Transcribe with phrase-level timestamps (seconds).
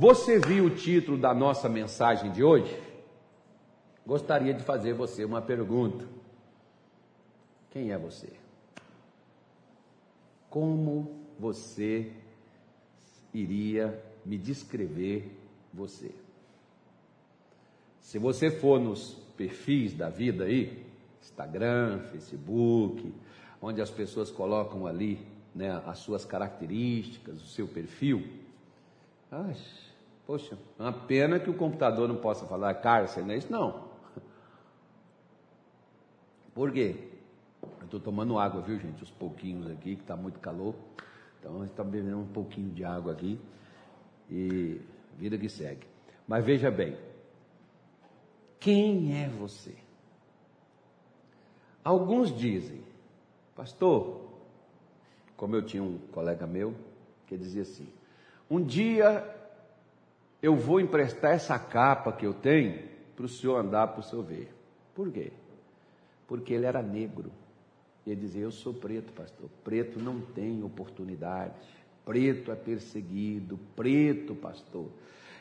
[0.00, 2.80] Você viu o título da nossa mensagem de hoje?
[4.06, 6.06] Gostaria de fazer você uma pergunta.
[7.68, 8.32] Quem é você?
[10.48, 12.12] Como você
[13.34, 15.36] iria me descrever
[15.74, 16.12] você?
[18.00, 20.86] Se você for nos perfis da vida aí,
[21.20, 23.12] Instagram, Facebook,
[23.60, 28.24] onde as pessoas colocam ali né, as suas características, o seu perfil,
[29.28, 29.56] ai,
[30.28, 33.50] Poxa, é uma pena que o computador não possa falar cárcere, não é isso?
[33.50, 33.88] Não.
[36.52, 37.12] Por quê?
[37.62, 39.02] Eu estou tomando água, viu, gente?
[39.02, 40.74] Os pouquinhos aqui, que está muito calor.
[41.40, 43.40] Então, a gente está bebendo um pouquinho de água aqui.
[44.30, 44.82] E
[45.16, 45.86] vida que segue.
[46.26, 46.94] Mas veja bem.
[48.60, 49.78] Quem é você?
[51.82, 52.82] Alguns dizem,
[53.56, 54.28] pastor,
[55.38, 56.74] como eu tinha um colega meu
[57.26, 57.88] que dizia assim:
[58.50, 59.37] um dia
[60.42, 64.22] eu vou emprestar essa capa que eu tenho para o senhor andar para o senhor
[64.22, 64.54] ver.
[64.94, 65.32] Por quê?
[66.26, 67.32] Porque ele era negro.
[68.06, 69.50] Ele dizia: Eu sou preto, pastor.
[69.64, 71.54] Preto não tem oportunidade.
[72.04, 73.58] Preto é perseguido.
[73.74, 74.88] Preto, pastor,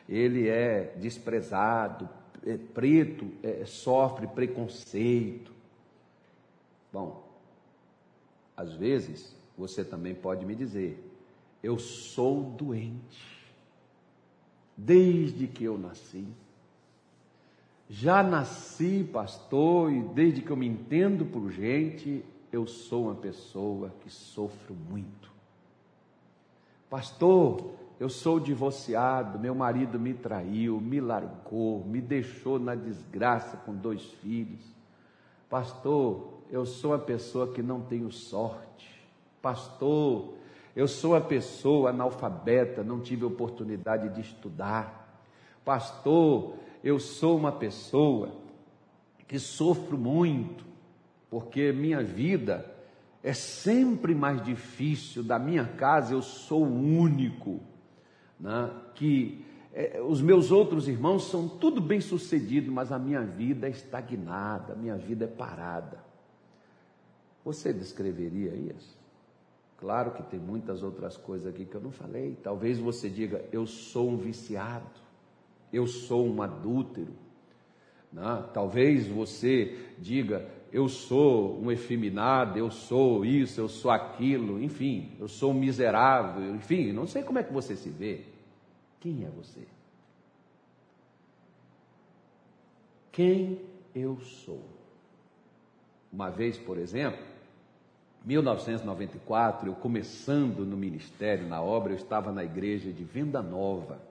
[0.10, 2.10] ele é desprezado.
[2.46, 5.52] É, preto é, sofre preconceito.
[6.92, 7.28] Bom,
[8.56, 11.00] às vezes você também pode me dizer:
[11.62, 13.37] Eu sou doente
[14.78, 16.28] desde que eu nasci.
[17.90, 23.92] Já nasci pastor e desde que eu me entendo por gente, eu sou uma pessoa
[24.02, 25.32] que sofro muito.
[26.90, 33.74] Pastor, eu sou divorciado, meu marido me traiu, me largou, me deixou na desgraça com
[33.74, 34.62] dois filhos.
[35.50, 38.90] Pastor, eu sou uma pessoa que não tenho sorte.
[39.42, 40.34] Pastor,
[40.78, 45.26] eu sou a pessoa analfabeta, não tive oportunidade de estudar.
[45.66, 48.30] Pastor, eu sou uma pessoa
[49.28, 50.64] que sofro muito,
[51.32, 52.64] porque minha vida
[53.24, 55.24] é sempre mais difícil.
[55.24, 57.60] Da minha casa eu sou o único,
[58.40, 63.66] né, que é, os meus outros irmãos são tudo bem sucedidos, mas a minha vida
[63.66, 65.98] é estagnada, a minha vida é parada.
[67.44, 68.97] Você descreveria isso?
[69.78, 72.36] Claro que tem muitas outras coisas aqui que eu não falei.
[72.42, 74.90] Talvez você diga: eu sou um viciado,
[75.72, 77.14] eu sou um adúltero.
[78.12, 78.42] Não?
[78.42, 78.50] Né?
[78.54, 85.28] Talvez você diga: eu sou um efeminado, eu sou isso, eu sou aquilo, enfim, eu
[85.28, 88.26] sou um miserável, enfim, não sei como é que você se vê.
[89.00, 89.68] Quem é você?
[93.12, 93.62] Quem
[93.96, 94.64] eu sou?
[96.12, 97.24] Uma vez, por exemplo,
[98.28, 104.02] 1994, eu começando no ministério, na obra, eu estava na igreja de Venda Nova,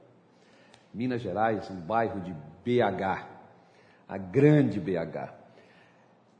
[0.95, 2.33] Minas Gerais, um bairro de
[2.65, 3.27] BH,
[4.09, 5.35] a grande BH.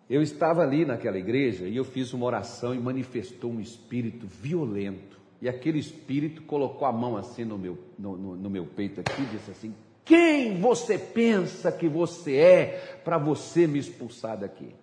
[0.09, 5.21] Eu estava ali naquela igreja e eu fiz uma oração e manifestou um espírito violento.
[5.43, 9.21] E aquele espírito colocou a mão assim no meu, no, no, no meu peito aqui
[9.21, 14.75] e disse assim: Quem você pensa que você é para você me expulsar daqui?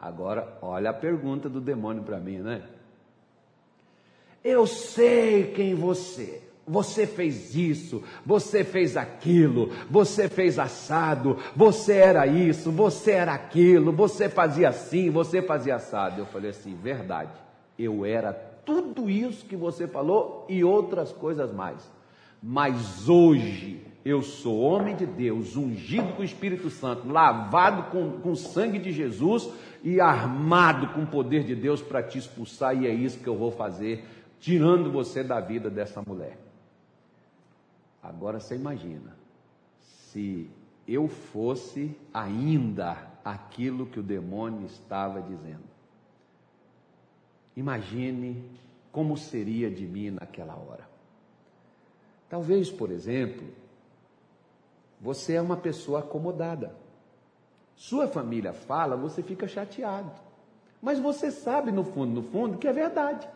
[0.00, 2.62] Agora, olha a pergunta do demônio para mim, né?
[4.44, 6.42] Eu sei quem você.
[6.66, 13.90] Você fez isso, você fez aquilo, você fez assado, você era isso, você era aquilo,
[13.90, 16.20] você fazia assim, você fazia assado.
[16.20, 17.32] Eu falei assim: verdade,
[17.78, 18.34] eu era
[18.66, 21.90] tudo isso que você falou e outras coisas mais.
[22.42, 28.32] Mas hoje eu sou homem de Deus, ungido com o Espírito Santo, lavado com, com
[28.32, 29.50] o sangue de Jesus
[29.82, 33.36] e armado com o poder de Deus para te expulsar, e é isso que eu
[33.36, 34.04] vou fazer,
[34.40, 36.38] tirando você da vida dessa mulher.
[38.02, 39.16] Agora você imagina,
[39.80, 40.48] se
[40.86, 45.68] eu fosse ainda aquilo que o demônio estava dizendo.
[47.54, 48.42] Imagine
[48.90, 50.88] como seria de mim naquela hora.
[52.28, 53.46] Talvez, por exemplo,
[55.00, 56.74] você é uma pessoa acomodada.
[57.74, 60.10] Sua família fala, você fica chateado.
[60.82, 63.28] Mas você sabe no fundo, no fundo, que é verdade.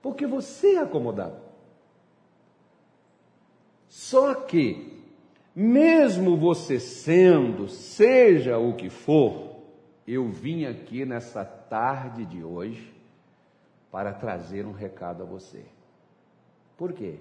[0.00, 1.36] Porque você é acomodado.
[3.88, 5.02] Só que,
[5.54, 9.56] mesmo você sendo, seja o que for,
[10.06, 12.94] eu vim aqui nessa tarde de hoje
[13.90, 15.64] para trazer um recado a você.
[16.76, 17.16] Por quê?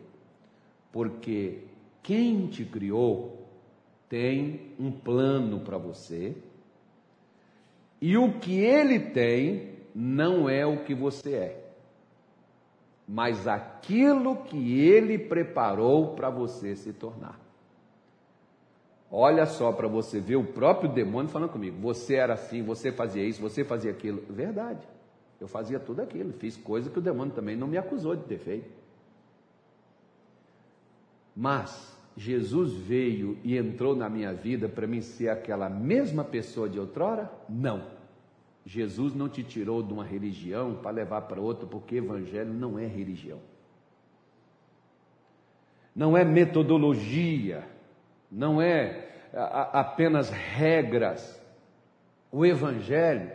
[0.91, 1.63] Porque
[2.03, 3.38] quem te criou
[4.09, 6.35] tem um plano para você
[8.01, 11.69] e o que ele tem não é o que você é.
[13.11, 17.39] mas aquilo que ele preparou para você se tornar.
[19.11, 21.75] Olha só para você ver o próprio demônio falando comigo.
[21.81, 24.21] Você era assim, você fazia isso, você fazia aquilo.
[24.29, 24.87] Verdade.
[25.41, 28.37] Eu fazia tudo aquilo, fiz coisa que o demônio também não me acusou de ter
[28.37, 28.69] feito.
[31.35, 36.77] Mas Jesus veio e entrou na minha vida para mim ser aquela mesma pessoa de
[36.77, 37.31] outrora?
[37.47, 37.81] Não.
[38.65, 42.85] Jesus não te tirou de uma religião para levar para outra, porque evangelho não é
[42.85, 43.39] religião.
[45.95, 47.65] Não é metodologia,
[48.29, 51.41] não é apenas regras.
[52.29, 53.31] O evangelho,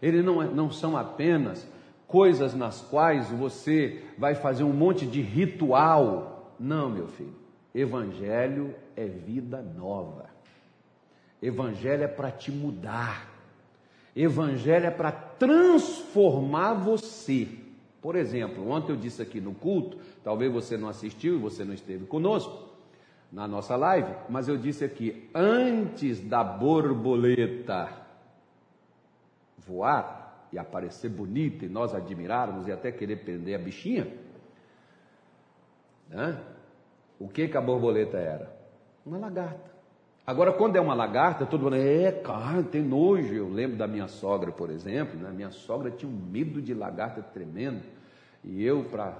[0.00, 1.70] ele não, é, não são apenas
[2.06, 6.56] coisas nas quais você vai fazer um monte de ritual.
[6.58, 7.41] Não, meu filho.
[7.74, 10.30] Evangelho é vida nova.
[11.40, 13.28] Evangelho é para te mudar.
[14.14, 17.48] Evangelho é para transformar você.
[18.00, 21.72] Por exemplo, ontem eu disse aqui no culto, talvez você não assistiu e você não
[21.72, 22.70] esteve conosco
[23.32, 27.88] na nossa live, mas eu disse aqui, antes da borboleta
[29.56, 34.12] voar e aparecer bonita e nós admirarmos e até querer prender a bichinha,
[36.10, 36.38] né?
[37.22, 38.52] O que, que a borboleta era?
[39.06, 39.70] Uma lagarta.
[40.26, 43.32] Agora, quando é uma lagarta, todo mundo, é, cara, tem nojo.
[43.32, 45.30] Eu lembro da minha sogra, por exemplo, né?
[45.30, 47.82] minha sogra tinha um medo de lagarta tremendo.
[48.42, 49.16] E eu, para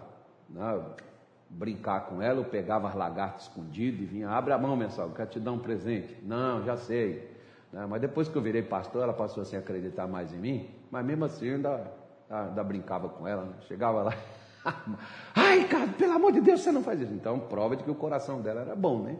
[0.50, 0.80] né,
[1.48, 5.14] brincar com ela, eu pegava as lagartas escondidas e vinha, abre a mão, minha sogra,
[5.14, 6.16] quero te dar um presente.
[6.24, 7.30] Não, já sei.
[7.72, 7.86] Né?
[7.88, 10.70] Mas depois que eu virei pastor, ela passou assim, a acreditar mais em mim.
[10.90, 11.92] Mas mesmo assim, eu ainda,
[12.28, 13.44] ainda brincava com ela.
[13.44, 13.54] Né?
[13.68, 14.14] Chegava lá,
[15.34, 17.12] Ai, cara, pelo amor de Deus, você não faz isso.
[17.12, 19.16] Então, prova de que o coração dela era bom, né?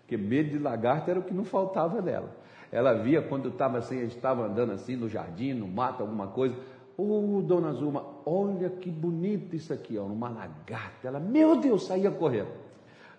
[0.00, 2.30] Porque medo de lagarto era o que não faltava dela.
[2.70, 6.54] Ela via quando estava assim, estava andando assim no jardim, no mato, alguma coisa.
[6.96, 11.08] Ô, oh, dona Zuma, olha que bonito isso aqui, ó, uma lagarta.
[11.08, 12.52] Ela, meu Deus, saía correndo,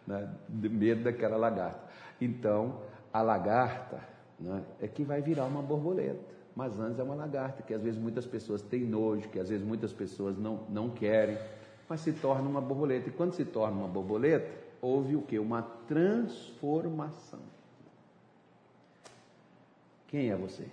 [0.06, 0.30] né?
[0.48, 1.82] de medo daquela lagarta.
[2.20, 2.82] Então,
[3.14, 4.00] a lagarta
[4.40, 8.00] né, é que vai virar uma borboleta mas antes é uma lagarta, que às vezes
[8.00, 11.38] muitas pessoas têm nojo, que às vezes muitas pessoas não, não querem,
[11.90, 13.10] mas se torna uma borboleta.
[13.10, 14.50] E quando se torna uma borboleta,
[14.82, 15.40] houve o que?
[15.40, 17.40] Uma transformação.
[20.08, 20.68] Quem é você?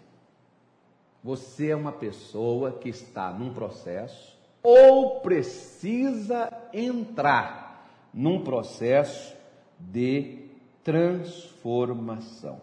[1.22, 9.34] Você é uma pessoa que está num processo ou precisa entrar num processo
[9.78, 10.48] de
[10.82, 12.60] transformação.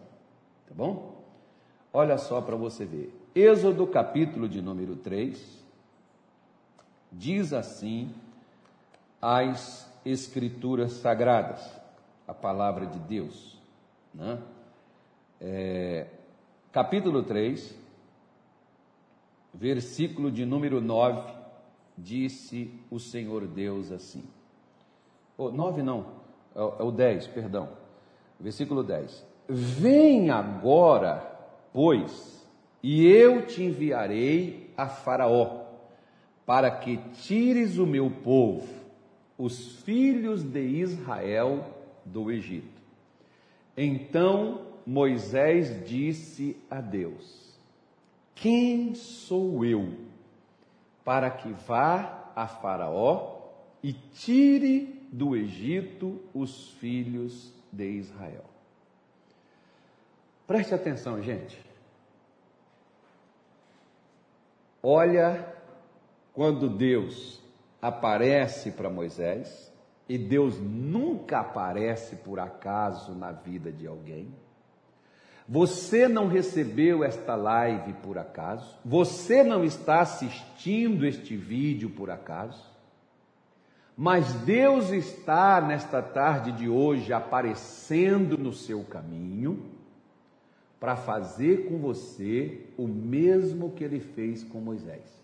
[0.68, 1.22] Tá bom?
[1.92, 3.12] Olha só para você ver.
[3.34, 5.62] Êxodo capítulo de número 3
[7.12, 8.14] diz assim
[9.22, 11.80] as escrituras sagradas,
[12.28, 13.58] a palavra de Deus.
[14.12, 14.38] Né?
[15.40, 16.06] É,
[16.72, 17.74] capítulo 3,
[19.54, 21.32] versículo de número 9,
[21.96, 24.24] disse o Senhor Deus assim.
[25.38, 26.06] Oh, 9 não,
[26.54, 27.68] é, é o 10, perdão.
[28.40, 29.24] Versículo 10.
[29.48, 31.32] Vem agora
[31.72, 32.46] Pois,
[32.82, 35.62] e eu te enviarei a Faraó,
[36.44, 38.68] para que tires o meu povo,
[39.36, 41.64] os filhos de Israel,
[42.04, 42.82] do Egito.
[43.76, 47.58] Então Moisés disse a Deus:
[48.34, 49.94] Quem sou eu
[51.04, 53.50] para que vá a Faraó
[53.82, 58.44] e tire do Egito os filhos de Israel?
[60.46, 61.58] Preste atenção, gente.
[64.82, 65.54] Olha
[66.32, 67.41] quando Deus
[67.82, 69.72] aparece para Moisés,
[70.08, 74.32] e Deus nunca aparece por acaso na vida de alguém.
[75.48, 82.70] Você não recebeu esta live por acaso, você não está assistindo este vídeo por acaso,
[83.96, 89.70] mas Deus está nesta tarde de hoje aparecendo no seu caminho
[90.78, 95.22] para fazer com você o mesmo que ele fez com Moisés.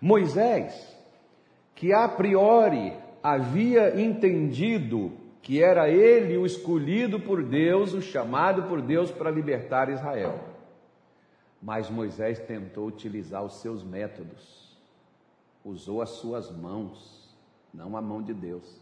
[0.00, 0.96] Moisés,
[1.84, 5.12] que a priori havia entendido
[5.42, 10.40] que era ele o escolhido por Deus, o chamado por Deus para libertar Israel.
[11.60, 14.74] Mas Moisés tentou utilizar os seus métodos,
[15.62, 17.36] usou as suas mãos,
[17.74, 18.80] não a mão de Deus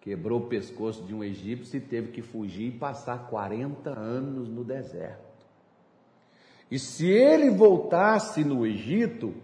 [0.00, 4.64] quebrou o pescoço de um egípcio e teve que fugir e passar 40 anos no
[4.64, 5.20] deserto.
[6.70, 9.34] E se ele voltasse no Egito,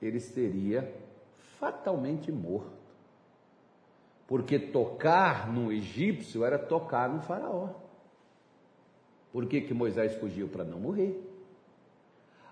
[0.00, 0.99] ele seria
[1.60, 2.80] fatalmente morto.
[4.26, 7.68] Porque tocar no egípcio era tocar no faraó.
[9.32, 10.48] Por que, que Moisés fugiu?
[10.48, 11.20] Para não morrer.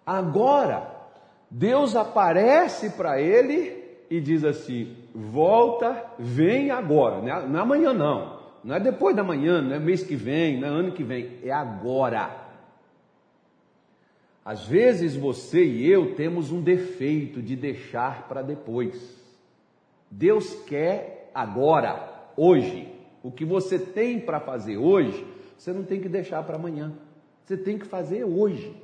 [0.05, 0.97] Agora,
[1.51, 7.21] Deus aparece para ele e diz assim: volta, vem agora.
[7.21, 8.39] Não é, é amanhã, não.
[8.63, 11.39] Não é depois da manhã, não é mês que vem, não é ano que vem.
[11.43, 12.48] É agora.
[14.49, 19.15] Às vezes você e eu temos um defeito de deixar para depois.
[20.11, 22.91] Deus quer agora, hoje.
[23.23, 25.23] O que você tem para fazer hoje,
[25.55, 26.95] você não tem que deixar para amanhã.
[27.45, 28.75] Você tem que fazer hoje.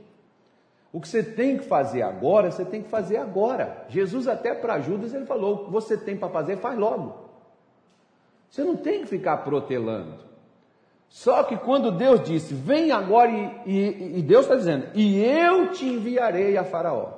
[0.93, 3.87] O que você tem que fazer agora, você tem que fazer agora.
[3.89, 7.25] Jesus, até para Judas, ele falou: você tem para fazer, faz logo.
[8.51, 10.19] Você não tem que ficar protelando.
[11.09, 15.71] Só que quando Deus disse, vem agora, e, e, e Deus está dizendo, e eu
[15.71, 17.13] te enviarei a Faraó,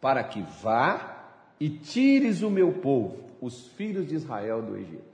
[0.00, 1.20] para que vá
[1.58, 5.10] e tires o meu povo, os filhos de Israel do Egito.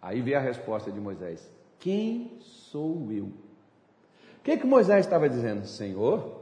[0.00, 3.26] Aí vem a resposta de Moisés: Quem sou eu?
[3.26, 5.66] O que, que Moisés estava dizendo?
[5.66, 6.38] Senhor,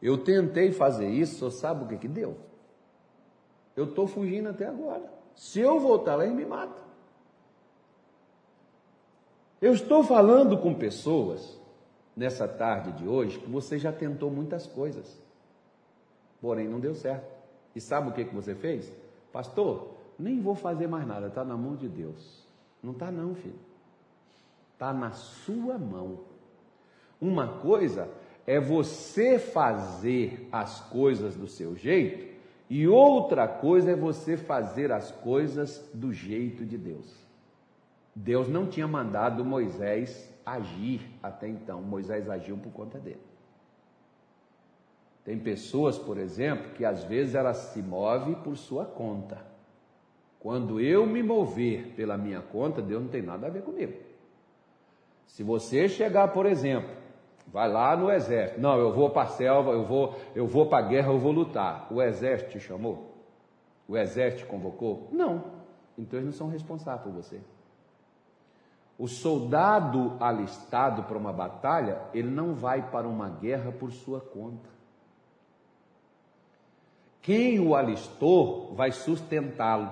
[0.00, 2.36] eu tentei fazer isso, só sabe o que, que deu?
[3.74, 5.02] Eu estou fugindo até agora.
[5.34, 6.85] Se eu voltar lá, ele me mata.
[9.60, 11.58] Eu estou falando com pessoas
[12.14, 15.18] nessa tarde de hoje que você já tentou muitas coisas,
[16.40, 17.26] porém não deu certo.
[17.74, 18.90] E sabe o que, que você fez?
[19.32, 22.46] Pastor, nem vou fazer mais nada, está na mão de Deus.
[22.82, 23.58] Não está não, filho.
[24.72, 26.20] Está na sua mão.
[27.20, 28.08] Uma coisa
[28.46, 32.36] é você fazer as coisas do seu jeito,
[32.68, 37.25] e outra coisa é você fazer as coisas do jeito de Deus.
[38.18, 43.20] Deus não tinha mandado Moisés agir até então, Moisés agiu por conta dele.
[45.22, 49.44] Tem pessoas, por exemplo, que às vezes elas se movem por sua conta.
[50.40, 53.92] Quando eu me mover pela minha conta, Deus não tem nada a ver comigo.
[55.26, 56.88] Se você chegar, por exemplo,
[57.48, 60.86] vai lá no exército, não, eu vou para a selva, eu vou, eu vou para
[60.86, 61.92] a guerra, eu vou lutar.
[61.92, 63.14] O exército te chamou?
[63.86, 65.08] O exército te convocou?
[65.12, 65.44] Não.
[65.98, 67.40] Então eles não são responsáveis por você.
[68.98, 74.70] O soldado alistado para uma batalha, ele não vai para uma guerra por sua conta.
[77.20, 79.90] Quem o alistou vai sustentá-lo,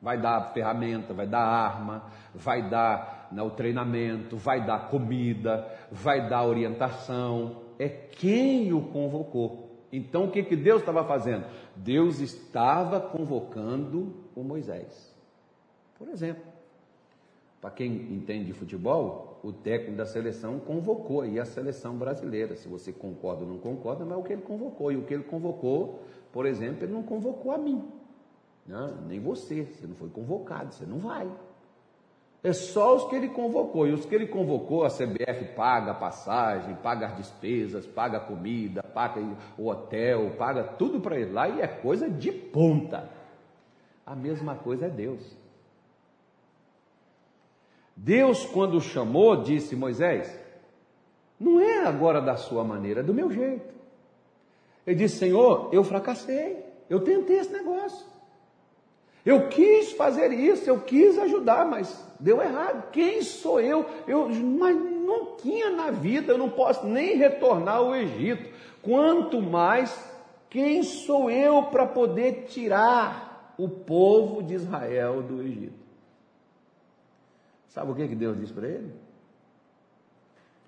[0.00, 2.04] vai dar ferramenta, vai dar arma,
[2.34, 7.56] vai dar né, o treinamento, vai dar comida, vai dar orientação.
[7.78, 9.68] É quem o convocou.
[9.92, 11.44] Então o que, que Deus estava fazendo?
[11.76, 15.14] Deus estava convocando o Moisés.
[15.98, 16.49] Por exemplo.
[17.60, 22.56] Para quem entende de futebol, o técnico da seleção convocou aí a seleção brasileira.
[22.56, 24.90] Se você concorda ou não concorda, mas é o que ele convocou.
[24.90, 26.00] E o que ele convocou,
[26.32, 27.86] por exemplo, ele não convocou a mim.
[28.66, 28.94] Né?
[29.06, 29.64] Nem você.
[29.64, 31.30] Você não foi convocado, você não vai.
[32.42, 33.86] É só os que ele convocou.
[33.86, 38.20] E os que ele convocou, a CBF paga a passagem, paga as despesas, paga a
[38.20, 39.20] comida, paga
[39.58, 43.10] o hotel, paga tudo para ele lá e é coisa de ponta.
[44.06, 45.39] A mesma coisa é Deus.
[48.02, 50.34] Deus, quando chamou, disse: Moisés,
[51.38, 53.74] não é agora da sua maneira, é do meu jeito.
[54.86, 58.06] Ele disse: Senhor, eu fracassei, eu tentei esse negócio.
[59.24, 62.90] Eu quis fazer isso, eu quis ajudar, mas deu errado.
[62.90, 63.84] Quem sou eu?
[64.08, 68.48] Eu mas não tinha na vida, eu não posso nem retornar ao Egito.
[68.80, 69.94] Quanto mais,
[70.48, 75.79] quem sou eu para poder tirar o povo de Israel do Egito?
[77.70, 78.92] Sabe o que, que Deus diz para ele?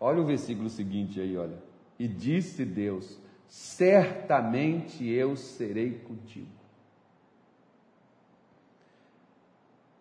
[0.01, 1.59] Olha o versículo seguinte aí, olha.
[1.99, 3.19] E disse Deus:
[3.49, 6.63] Certamente eu serei contigo.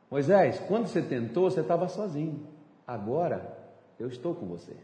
[0.09, 2.45] Moisés, quando você tentou, você estava sozinho.
[2.85, 3.57] Agora
[3.99, 4.75] eu estou com você.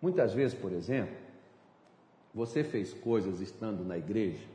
[0.00, 1.16] Muitas vezes, por exemplo,
[2.32, 4.46] você fez coisas estando na igreja,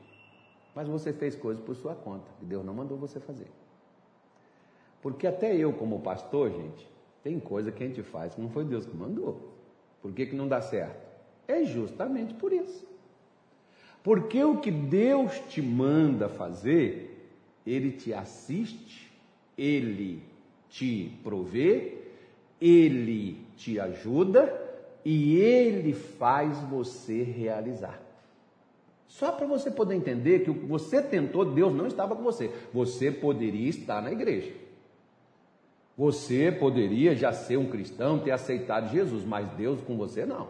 [0.74, 3.48] mas você fez coisas por sua conta, que Deus não mandou você fazer.
[5.06, 6.90] Porque até eu, como pastor, gente,
[7.24, 9.54] tem coisa que a gente faz que não foi Deus que mandou.
[10.02, 10.98] Por que, que não dá certo?
[11.48, 12.88] É justamente por isso.
[14.02, 17.30] Porque o que Deus te manda fazer,
[17.68, 19.12] Ele te assiste,
[19.56, 20.24] Ele
[20.70, 22.00] te provê,
[22.60, 24.60] Ele te ajuda
[25.06, 28.02] e Ele faz você realizar.
[29.08, 32.50] Só para você poder entender que o que você tentou, Deus não estava com você.
[32.74, 34.65] Você poderia estar na igreja.
[35.98, 40.48] Você poderia já ser um cristão, ter aceitado Jesus, mas Deus com você não.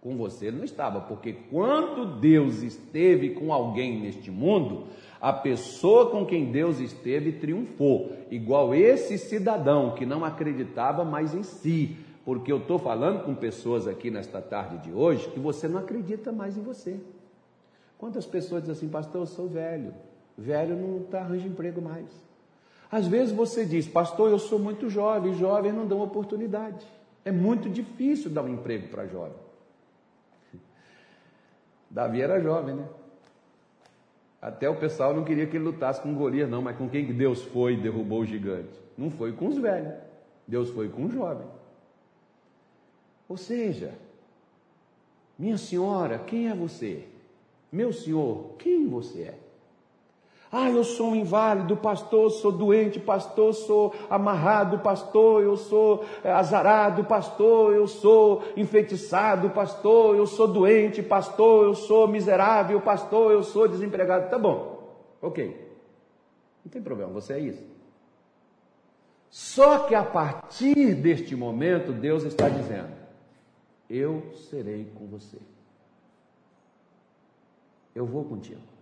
[0.00, 4.86] Com você não estava, porque quando Deus esteve com alguém neste mundo,
[5.20, 11.42] a pessoa com quem Deus esteve triunfou, igual esse cidadão que não acreditava mais em
[11.42, 15.78] si, porque eu estou falando com pessoas aqui nesta tarde de hoje que você não
[15.78, 16.98] acredita mais em você.
[17.98, 19.92] Quantas pessoas dizem assim, pastor, eu sou velho.
[20.38, 22.29] Velho não tá, arranja emprego mais.
[22.90, 26.84] Às vezes você diz, pastor, eu sou muito jovem, jovens não dão oportunidade.
[27.24, 29.36] É muito difícil dar um emprego para jovem.
[31.88, 32.88] Davi era jovem, né?
[34.40, 37.12] Até o pessoal não queria que ele lutasse com Golias, não, mas com quem que
[37.12, 38.80] Deus foi e derrubou o gigante?
[38.96, 39.94] Não foi com os velhos,
[40.46, 41.46] Deus foi com o jovem.
[43.28, 43.92] Ou seja,
[45.38, 47.06] minha senhora, quem é você?
[47.70, 49.38] Meu senhor, quem você é?
[50.52, 56.30] Ah, eu sou um inválido, pastor, sou doente, pastor, sou amarrado, pastor, eu sou eh,
[56.30, 63.44] azarado, pastor, eu sou enfeitiçado, pastor, eu sou doente, pastor, eu sou miserável, pastor, eu
[63.44, 64.28] sou desempregado.
[64.28, 65.70] Tá bom, ok.
[66.64, 67.64] Não tem problema, você é isso.
[69.30, 72.90] Só que a partir deste momento, Deus está dizendo:
[73.88, 75.38] Eu serei com você.
[77.94, 78.79] Eu vou contigo.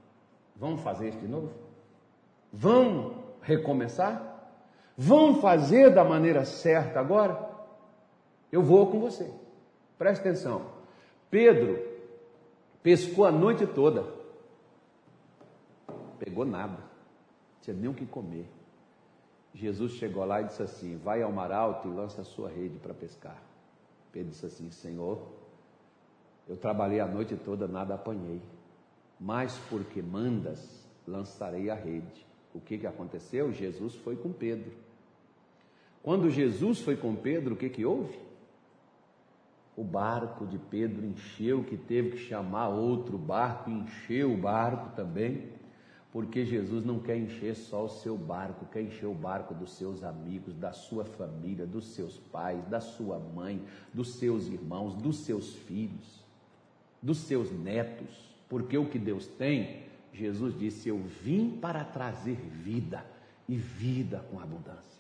[0.59, 1.53] Vamos fazer isso de novo?
[2.53, 4.37] Vamos recomeçar?
[4.97, 7.49] Vamos fazer da maneira certa agora?
[8.51, 9.33] Eu vou com você.
[9.97, 10.67] Preste atenção.
[11.31, 11.81] Pedro
[12.83, 14.05] pescou a noite toda.
[16.19, 16.79] Pegou nada.
[16.79, 18.51] Não tinha nem o que comer.
[19.55, 22.79] Jesus chegou lá e disse assim: Vai ao mar alto e lança a sua rede
[22.79, 23.41] para pescar.
[24.11, 25.23] Pedro disse assim: Senhor,
[26.49, 28.41] eu trabalhei a noite toda, nada apanhei
[29.19, 32.27] mas porque mandas, lançarei a rede.
[32.55, 33.53] O que, que aconteceu?
[33.53, 34.73] Jesus foi com Pedro.
[36.03, 38.19] Quando Jesus foi com Pedro, o que, que houve?
[39.77, 45.53] O barco de Pedro encheu, que teve que chamar outro barco, encheu o barco também,
[46.11, 50.03] porque Jesus não quer encher só o seu barco, quer encher o barco dos seus
[50.03, 55.55] amigos, da sua família, dos seus pais, da sua mãe, dos seus irmãos, dos seus
[55.55, 56.25] filhos,
[57.03, 58.28] dos seus netos.
[58.49, 63.05] Porque o que Deus tem, Jesus disse: Eu vim para trazer vida
[63.49, 64.99] e vida com abundância.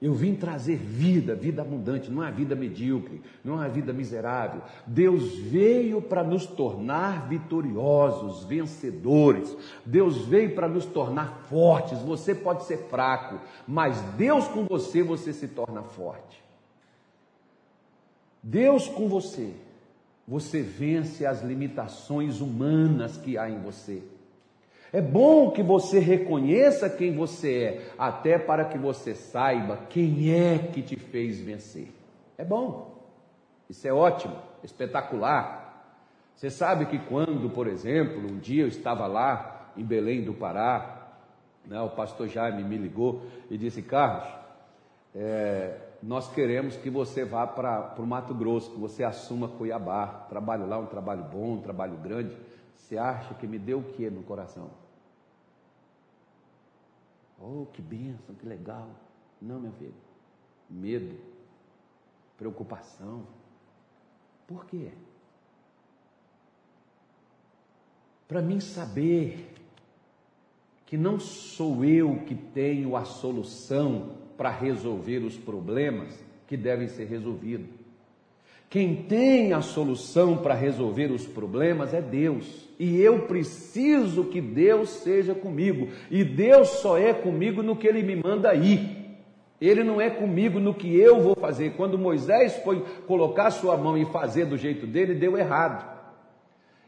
[0.00, 4.62] Eu vim trazer vida, vida abundante, não é vida medíocre, não é vida miserável.
[4.86, 9.54] Deus veio para nos tornar vitoriosos, vencedores.
[9.84, 12.00] Deus veio para nos tornar fortes.
[12.00, 16.42] Você pode ser fraco, mas Deus com você, você se torna forte.
[18.42, 19.52] Deus com você,
[20.30, 24.00] você vence as limitações humanas que há em você.
[24.92, 30.56] É bom que você reconheça quem você é, até para que você saiba quem é
[30.72, 31.88] que te fez vencer.
[32.38, 32.96] É bom.
[33.68, 35.98] Isso é ótimo, espetacular.
[36.36, 41.08] Você sabe que quando, por exemplo, um dia eu estava lá em Belém do Pará,
[41.66, 44.32] né, o pastor Jaime me ligou e disse: Carlos,
[45.12, 50.06] é, nós queremos que você vá para o Mato Grosso, que você assuma Cuiabá.
[50.28, 52.36] Trabalho lá, um trabalho bom, um trabalho grande.
[52.76, 54.70] Você acha que me deu o que no coração?
[57.38, 58.88] Oh, que bênção, que legal.
[59.40, 59.94] Não, meu filho.
[60.68, 61.18] Medo,
[62.36, 63.26] preocupação.
[64.46, 64.92] Por quê?
[68.26, 69.54] Para mim saber
[70.86, 76.08] que não sou eu que tenho a solução para resolver os problemas
[76.46, 77.66] que devem ser resolvidos.
[78.70, 82.66] Quem tem a solução para resolver os problemas é Deus.
[82.78, 85.88] E eu preciso que Deus seja comigo.
[86.10, 89.18] E Deus só é comigo no que Ele me manda ir.
[89.60, 91.74] Ele não é comigo no que eu vou fazer.
[91.76, 95.86] Quando Moisés foi colocar sua mão e fazer do jeito dele, deu errado.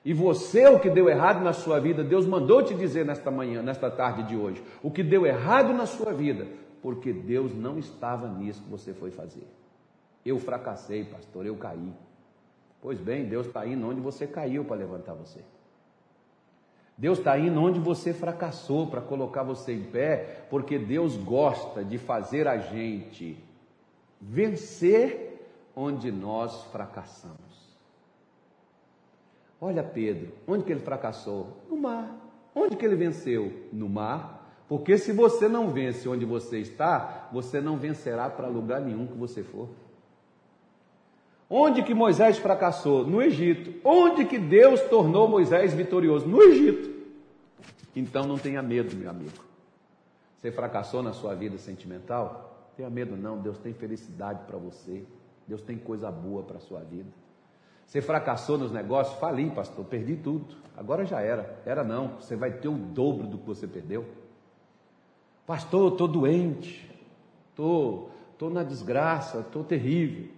[0.02, 3.60] E você, o que deu errado na sua vida, Deus mandou te dizer nesta manhã,
[3.60, 4.62] nesta tarde de hoje.
[4.82, 6.46] O que deu errado na sua vida,
[6.82, 9.46] porque Deus não estava nisso que você foi fazer.
[10.26, 11.92] Eu fracassei, pastor, eu caí.
[12.80, 15.40] Pois bem, Deus está indo onde você caiu para levantar você.
[16.98, 21.96] Deus está indo onde você fracassou para colocar você em pé, porque Deus gosta de
[21.96, 23.42] fazer a gente
[24.20, 27.76] vencer onde nós fracassamos.
[29.60, 31.56] Olha Pedro, onde que ele fracassou?
[31.70, 32.14] No mar.
[32.54, 33.68] Onde que ele venceu?
[33.72, 34.41] No mar.
[34.72, 39.12] Porque se você não vence onde você está, você não vencerá para lugar nenhum que
[39.12, 39.68] você for.
[41.46, 43.06] Onde que Moisés fracassou?
[43.06, 43.78] No Egito.
[43.86, 46.26] Onde que Deus tornou Moisés vitorioso?
[46.26, 46.90] No Egito.
[47.94, 49.44] Então não tenha medo, meu amigo.
[50.38, 52.72] Você fracassou na sua vida sentimental?
[52.74, 55.04] Tenha medo não, Deus tem felicidade para você.
[55.46, 57.10] Deus tem coisa boa para a sua vida.
[57.86, 59.18] Você fracassou nos negócios?
[59.18, 60.46] Fali, pastor, perdi tudo.
[60.74, 61.60] Agora já era.
[61.66, 64.21] Era não, você vai ter o dobro do que você perdeu.
[65.52, 66.90] Pastor, estou doente,
[67.50, 70.30] estou tô, tô na desgraça, estou terrível.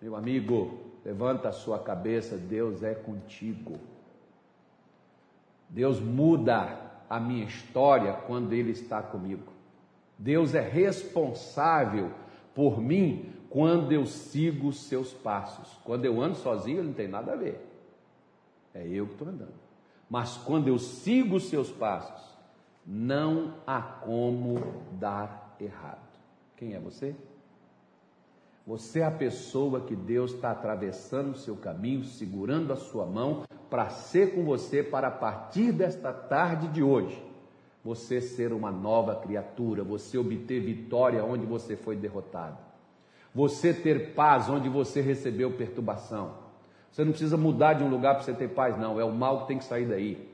[0.00, 3.80] Meu amigo, levanta a sua cabeça, Deus é contigo.
[5.68, 9.52] Deus muda a minha história quando Ele está comigo.
[10.16, 12.12] Deus é responsável
[12.54, 15.80] por mim quando eu sigo os seus passos.
[15.82, 17.60] Quando eu ando sozinho, Ele não tem nada a ver.
[18.72, 19.58] É eu que estou andando.
[20.08, 22.29] Mas quando eu sigo os seus passos,
[22.86, 24.62] não há como
[24.92, 26.08] dar errado.
[26.56, 27.14] Quem é você?
[28.66, 33.42] Você é a pessoa que Deus está atravessando o seu caminho, segurando a sua mão
[33.70, 37.22] para ser com você, para a partir desta tarde de hoje,
[37.84, 42.58] você ser uma nova criatura, você obter vitória onde você foi derrotado,
[43.34, 46.34] você ter paz onde você recebeu perturbação.
[46.90, 49.42] Você não precisa mudar de um lugar para você ter paz, não, é o mal
[49.42, 50.29] que tem que sair daí.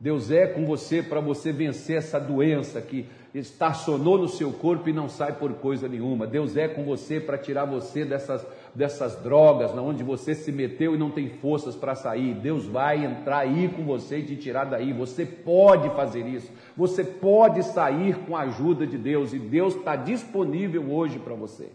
[0.00, 4.94] Deus é com você para você vencer essa doença que estacionou no seu corpo e
[4.94, 6.26] não sai por coisa nenhuma.
[6.26, 10.94] Deus é com você para tirar você dessas, dessas drogas, na onde você se meteu
[10.94, 12.32] e não tem forças para sair.
[12.32, 14.90] Deus vai entrar aí com você e te tirar daí.
[14.94, 16.50] Você pode fazer isso.
[16.74, 21.68] Você pode sair com a ajuda de Deus e Deus está disponível hoje para você.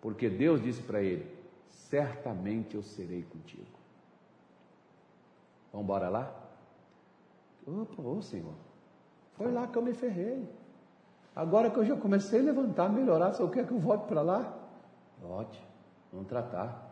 [0.00, 1.26] Porque Deus disse para ele:
[1.68, 3.66] certamente eu serei contigo.
[5.72, 6.41] Vamos embora lá?
[7.66, 8.54] Opa, ô Senhor,
[9.34, 10.48] foi lá que eu me ferrei.
[11.34, 14.54] Agora que eu já comecei a levantar, melhorar, só quer que eu volte para lá?
[15.20, 15.62] Volte,
[16.12, 16.90] vamos tratar.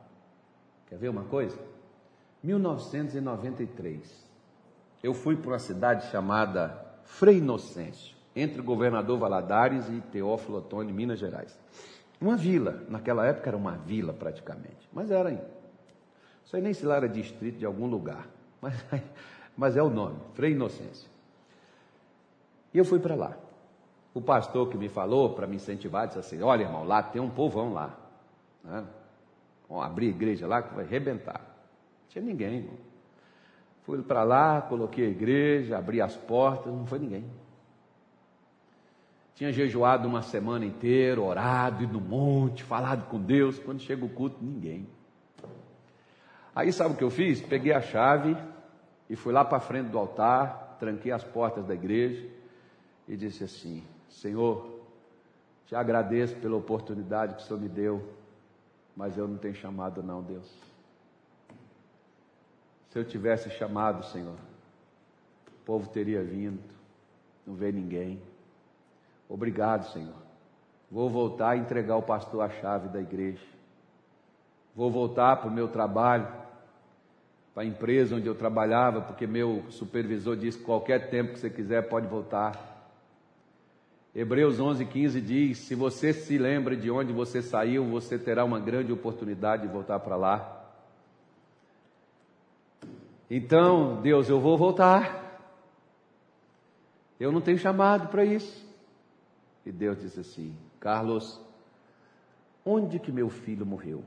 [0.87, 1.59] Quer ver uma coisa?
[2.42, 4.26] 1993,
[5.02, 10.92] eu fui para uma cidade chamada Frei Inocêncio, entre o governador Valadares e Teófilo Otoni,
[10.92, 11.59] Minas Gerais.
[12.20, 15.40] Uma vila, naquela época era uma vila praticamente, mas era, não
[16.44, 18.26] sei nem se lá era distrito de algum lugar,
[18.61, 18.74] mas
[19.61, 21.07] mas é o nome, Frei Inocêncio.
[22.73, 23.37] E eu fui para lá.
[24.14, 27.29] O pastor que me falou para me incentivar disse assim: Olha, irmão, lá tem um
[27.29, 27.94] povão lá.
[28.64, 28.83] Né?
[29.68, 31.40] Vamos abrir igreja lá que vai arrebentar.
[31.40, 32.79] Não tinha ninguém, irmão.
[33.83, 37.27] Fui para lá, coloquei a igreja, abri as portas, não foi ninguém.
[39.35, 43.59] Tinha jejuado uma semana inteira, orado, ido no monte, falado com Deus.
[43.59, 44.88] Quando chega o culto, ninguém.
[46.55, 47.42] Aí sabe o que eu fiz?
[47.42, 48.35] Peguei a chave,
[49.11, 52.31] e fui lá para a frente do altar, tranquei as portas da igreja
[53.09, 54.81] e disse assim: Senhor,
[55.66, 58.09] te agradeço pela oportunidade que o Senhor me deu,
[58.96, 60.49] mas eu não tenho chamado, não, Deus.
[62.90, 64.37] Se eu tivesse chamado, Senhor,
[65.49, 66.62] o povo teria vindo,
[67.44, 68.23] não vê ninguém.
[69.29, 70.14] Obrigado, Senhor.
[70.88, 73.44] Vou voltar a entregar ao pastor a chave da igreja.
[74.75, 76.39] Vou voltar para o meu trabalho
[77.55, 81.89] para a empresa onde eu trabalhava, porque meu supervisor disse: qualquer tempo que você quiser
[81.89, 82.69] pode voltar.
[84.15, 88.59] Hebreus 11, 15 diz: Se você se lembra de onde você saiu, você terá uma
[88.59, 90.57] grande oportunidade de voltar para lá.
[93.31, 95.29] Então, Deus, eu vou voltar.
[97.19, 98.67] Eu não tenho chamado para isso.
[99.65, 101.41] E Deus disse assim: Carlos,
[102.65, 104.03] onde que meu filho morreu?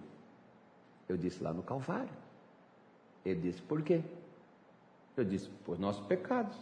[1.07, 2.22] Eu disse: lá no Calvário.
[3.25, 4.01] Ele disse: Por quê?
[5.15, 6.57] Eu disse: Por nossos pecados.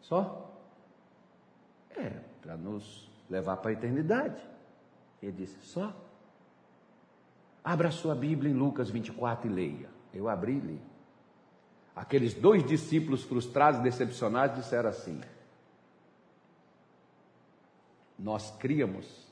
[0.00, 0.50] Só?
[1.90, 4.42] É, para nos levar para a eternidade.
[5.22, 5.94] Ele disse: Só?
[7.64, 9.88] Abra sua Bíblia em Lucas 24 e leia.
[10.12, 10.80] Eu abri e li.
[11.94, 15.20] Aqueles dois discípulos frustrados e decepcionados disseram assim:
[18.18, 19.31] Nós críamos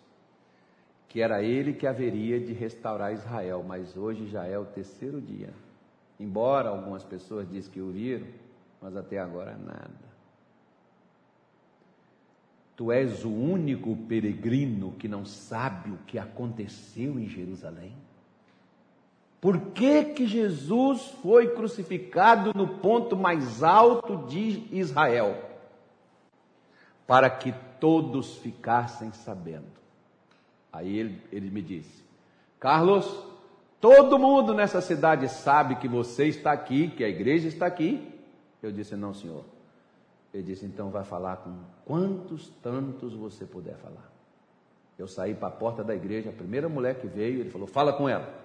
[1.10, 5.52] que era ele que haveria de restaurar Israel, mas hoje já é o terceiro dia.
[6.20, 8.28] Embora algumas pessoas dizem que o viram,
[8.80, 10.08] mas até agora nada.
[12.76, 17.92] Tu és o único peregrino que não sabe o que aconteceu em Jerusalém?
[19.40, 25.36] Por que, que Jesus foi crucificado no ponto mais alto de Israel?
[27.04, 29.80] Para que todos ficassem sabendo
[30.72, 32.04] Aí ele, ele me disse:
[32.58, 33.24] Carlos,
[33.80, 38.06] todo mundo nessa cidade sabe que você está aqui, que a igreja está aqui.
[38.62, 39.44] Eu disse: Não, senhor.
[40.32, 44.10] Ele disse: Então vai falar com quantos tantos você puder falar.
[44.98, 47.92] Eu saí para a porta da igreja, a primeira mulher que veio, ele falou: Fala
[47.92, 48.40] com ela.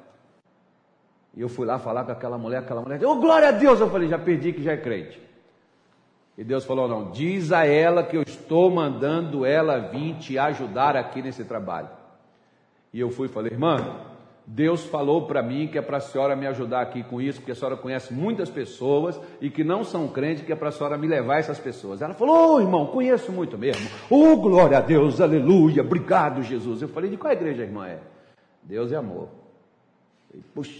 [1.35, 3.79] E eu fui lá falar com aquela mulher, aquela mulher, oh glória a Deus!
[3.79, 5.21] Eu falei: Já perdi que já é crente.
[6.38, 10.95] E Deus falou: Não, diz a ela que eu estou mandando ela vir te ajudar
[10.95, 11.89] aqui nesse trabalho.
[12.95, 13.75] E eu fui e falei, irmã,
[14.47, 17.51] Deus falou para mim que é para a senhora me ajudar aqui com isso, porque
[17.51, 20.97] a senhora conhece muitas pessoas e que não são crentes, que é para a senhora
[20.97, 22.01] me levar essas pessoas.
[22.01, 23.86] Ela falou, ô oh, irmão, conheço muito mesmo.
[24.10, 26.81] Oh, glória a Deus, aleluia, obrigado, Jesus.
[26.81, 27.99] Eu falei, de qual igreja, irmã é?
[28.63, 29.27] Deus é amor.
[30.29, 30.79] Falei, Puxa,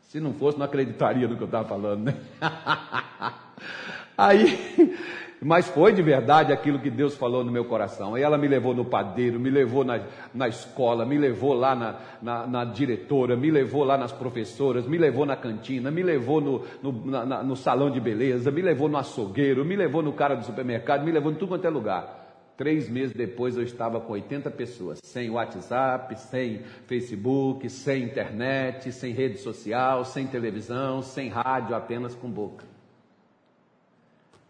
[0.00, 2.14] Se não fosse, não acreditaria no que eu estava falando, né?
[4.16, 4.96] Aí,
[5.40, 8.14] mas foi de verdade aquilo que Deus falou no meu coração.
[8.14, 10.00] Aí ela me levou no padeiro, me levou na,
[10.34, 14.98] na escola, me levou lá na, na, na, diretora, me levou lá nas professoras, me
[14.98, 18.98] levou na cantina, me levou no, no, na, no salão de beleza, me levou no
[18.98, 22.18] açougueiro, me levou no cara do supermercado, me levou em tudo quanto é lugar.
[22.56, 29.12] Três meses depois eu estava com 80 pessoas, sem WhatsApp, sem Facebook, sem internet, sem
[29.12, 32.77] rede social, sem televisão, sem rádio, apenas com boca.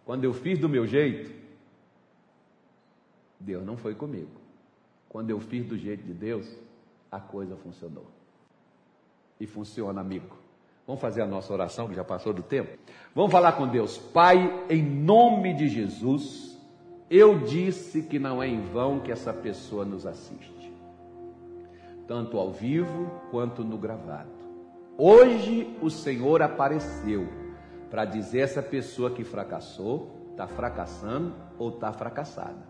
[0.09, 1.31] Quando eu fiz do meu jeito,
[3.39, 4.41] Deus não foi comigo.
[5.07, 6.51] Quando eu fiz do jeito de Deus,
[7.13, 8.07] a coisa funcionou.
[9.39, 10.35] E funciona, amigo.
[10.87, 12.79] Vamos fazer a nossa oração, que já passou do tempo?
[13.15, 13.99] Vamos falar com Deus.
[13.99, 16.57] Pai, em nome de Jesus
[17.11, 20.73] eu disse que não é em vão que essa pessoa nos assiste,
[22.07, 24.31] tanto ao vivo quanto no gravado.
[24.97, 27.29] Hoje o Senhor apareceu
[27.91, 32.69] para dizer essa pessoa que fracassou, está fracassando ou está fracassada.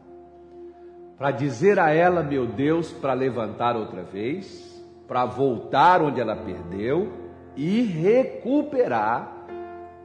[1.17, 7.13] Para dizer a ela, meu Deus, para levantar outra vez, para voltar onde ela perdeu
[7.57, 9.47] e recuperar,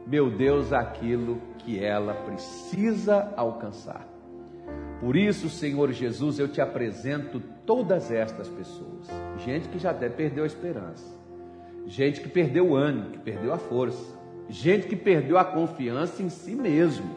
[0.08, 4.08] meu Deus, aquilo que ela precisa alcançar.
[4.99, 9.08] Por isso, Senhor Jesus, eu te apresento todas estas pessoas.
[9.38, 11.06] Gente que já até perdeu a esperança.
[11.86, 14.23] Gente que perdeu o ânimo, que perdeu a força.
[14.54, 17.10] Gente que perdeu a confiança em si mesmo.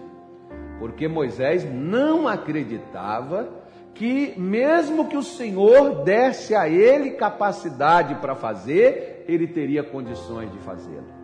[0.78, 3.50] Porque Moisés não acreditava
[3.92, 10.56] que, mesmo que o Senhor desse a ele capacidade para fazer, ele teria condições de
[10.60, 11.14] fazê-lo.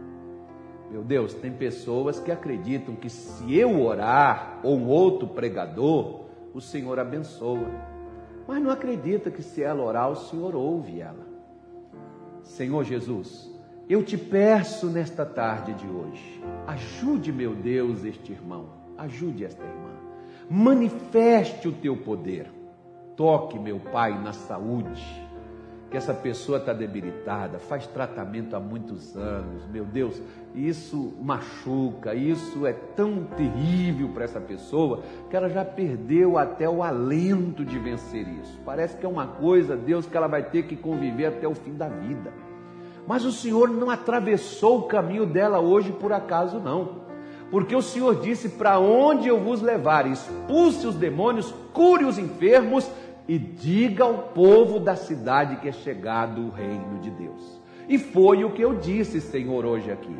[0.91, 6.61] Meu Deus, tem pessoas que acreditam que se eu orar ou um outro pregador, o
[6.61, 7.71] Senhor abençoa.
[8.47, 11.27] Mas não acredita que se ela orar, o Senhor ouve ela.
[12.43, 13.52] Senhor Jesus,
[13.93, 19.91] eu te peço nesta tarde de hoje, ajude, meu Deus, este irmão, ajude esta irmã,
[20.49, 22.51] manifeste o teu poder,
[23.15, 25.05] toque, meu Pai, na saúde,
[25.91, 30.23] que essa pessoa está debilitada, faz tratamento há muitos anos, meu Deus,
[30.55, 36.83] isso machuca, isso é tão terrível para essa pessoa que ela já perdeu até o
[36.83, 38.59] alento de vencer isso.
[38.65, 41.75] Parece que é uma coisa, Deus, que ela vai ter que conviver até o fim
[41.75, 42.33] da vida.
[43.07, 47.03] Mas o Senhor não atravessou o caminho dela hoje por acaso, não.
[47.51, 50.07] Porque o Senhor disse: Para onde eu vos levar?
[50.07, 52.91] Expulse os demônios, cure os enfermos
[53.29, 57.61] e diga ao povo da cidade que é chegado o reino de Deus.
[57.89, 60.17] E foi o que eu disse, Senhor, hoje aqui.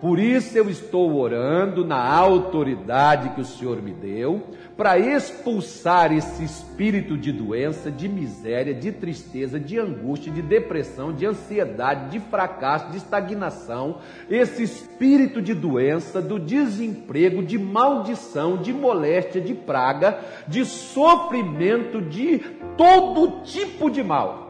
[0.00, 4.42] Por isso eu estou orando na autoridade que o Senhor me deu,
[4.76, 11.24] para expulsar esse espírito de doença, de miséria, de tristeza, de angústia, de depressão, de
[11.24, 19.40] ansiedade, de fracasso, de estagnação, esse espírito de doença, do desemprego, de maldição, de moléstia,
[19.40, 22.40] de praga, de sofrimento, de
[22.76, 24.44] todo tipo de mal.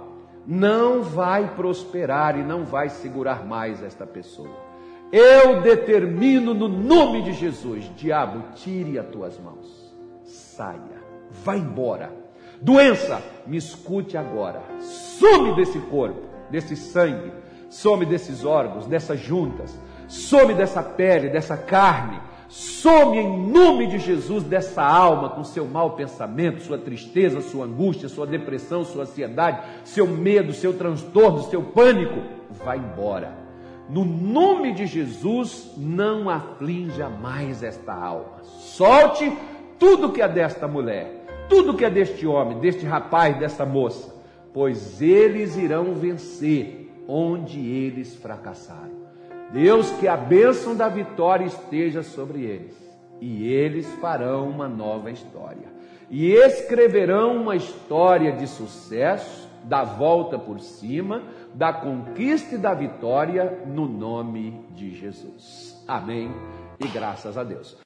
[0.44, 4.65] Não vai prosperar e não vai segurar mais esta pessoa.
[5.12, 11.00] Eu determino no nome de Jesus, diabo, tire as tuas mãos, saia,
[11.44, 12.12] vá embora.
[12.60, 17.32] Doença, me escute agora, some desse corpo, desse sangue,
[17.70, 24.42] some desses órgãos, dessas juntas, some dessa pele, dessa carne, some em nome de Jesus
[24.42, 30.06] dessa alma com seu mau pensamento, sua tristeza, sua angústia, sua depressão, sua ansiedade, seu
[30.06, 33.45] medo, seu transtorno, seu pânico, vá embora
[33.88, 38.42] no nome de Jesus, não aflinja mais esta alma.
[38.42, 39.32] Solte
[39.78, 44.12] tudo que é desta mulher, tudo que é deste homem, deste rapaz, dessa moça,
[44.52, 49.06] pois eles irão vencer onde eles fracassaram.
[49.52, 52.74] Deus, que a bênção da vitória esteja sobre eles,
[53.20, 55.68] e eles farão uma nova história,
[56.10, 61.22] e escreverão uma história de sucesso, da volta por cima,
[61.56, 65.82] da conquista e da vitória no nome de Jesus.
[65.88, 66.30] Amém
[66.78, 67.74] e graças a Deus.